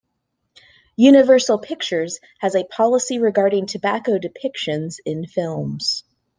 Universal 0.97 1.59
Pictures 1.59 2.17
has 2.39 2.55
a 2.55 2.63
"Policy 2.63 3.19
Regarding 3.19 3.67
Tobacco 3.67 4.17
Depictions 4.17 4.97
in 5.05 5.27
Films". 5.27 6.03